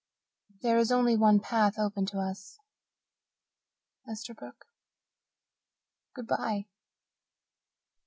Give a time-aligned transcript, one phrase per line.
[0.63, 2.57] There is only one path open to us.
[4.09, 4.65] Esterbrook,
[6.15, 6.65] good bye."